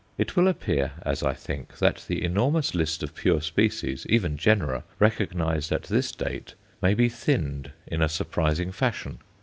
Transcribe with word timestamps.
It 0.17 0.35
will 0.35 0.47
appear, 0.47 0.93
as 1.03 1.21
I 1.21 1.35
think, 1.35 1.77
that 1.77 2.05
the 2.07 2.23
enormous 2.25 2.73
list 2.73 3.03
of 3.03 3.13
pure 3.13 3.39
species 3.39 4.03
even 4.09 4.35
genera 4.35 4.83
recognized 4.97 5.71
at 5.71 5.83
this 5.83 6.11
date 6.11 6.55
may 6.81 6.95
be 6.95 7.07
thinned 7.07 7.71
in 7.85 8.01
a 8.01 8.09
surprising 8.09 8.71
fashion. 8.71 9.19